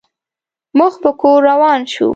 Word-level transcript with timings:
مخ 0.79 0.93
په 1.03 1.11
کور 1.21 1.37
روان 1.49 1.79
شوم. 1.93 2.09